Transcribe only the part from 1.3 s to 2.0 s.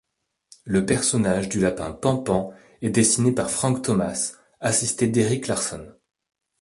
du lapin